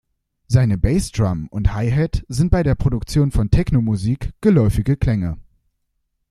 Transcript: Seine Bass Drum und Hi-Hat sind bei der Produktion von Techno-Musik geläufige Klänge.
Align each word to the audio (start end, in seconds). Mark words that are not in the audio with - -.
Seine 0.47 0.79
Bass 0.79 1.11
Drum 1.11 1.47
und 1.49 1.75
Hi-Hat 1.75 2.25
sind 2.27 2.49
bei 2.49 2.63
der 2.63 2.73
Produktion 2.73 3.29
von 3.29 3.51
Techno-Musik 3.51 4.33
geläufige 4.41 4.97
Klänge. 4.97 5.37